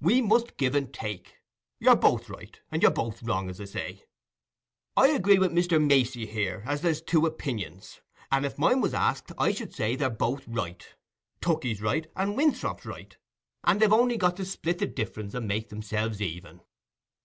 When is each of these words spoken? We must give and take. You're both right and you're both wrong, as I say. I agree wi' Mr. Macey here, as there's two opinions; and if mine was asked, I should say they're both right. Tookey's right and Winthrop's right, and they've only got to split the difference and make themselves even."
We 0.00 0.20
must 0.20 0.56
give 0.56 0.74
and 0.74 0.92
take. 0.92 1.36
You're 1.78 1.94
both 1.94 2.28
right 2.28 2.60
and 2.72 2.82
you're 2.82 2.90
both 2.90 3.22
wrong, 3.22 3.48
as 3.48 3.60
I 3.60 3.66
say. 3.66 4.02
I 4.96 5.10
agree 5.10 5.38
wi' 5.38 5.46
Mr. 5.46 5.80
Macey 5.80 6.26
here, 6.26 6.64
as 6.66 6.82
there's 6.82 7.00
two 7.00 7.24
opinions; 7.24 8.00
and 8.32 8.44
if 8.44 8.58
mine 8.58 8.80
was 8.80 8.94
asked, 8.94 9.30
I 9.38 9.52
should 9.52 9.72
say 9.72 9.94
they're 9.94 10.10
both 10.10 10.42
right. 10.48 10.84
Tookey's 11.40 11.80
right 11.80 12.10
and 12.16 12.36
Winthrop's 12.36 12.84
right, 12.84 13.16
and 13.62 13.78
they've 13.78 13.92
only 13.92 14.16
got 14.16 14.36
to 14.38 14.44
split 14.44 14.78
the 14.80 14.88
difference 14.88 15.34
and 15.34 15.46
make 15.46 15.68
themselves 15.68 16.20
even." 16.20 16.62